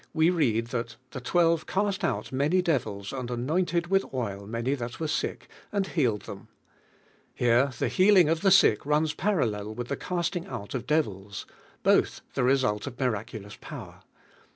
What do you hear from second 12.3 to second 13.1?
the result of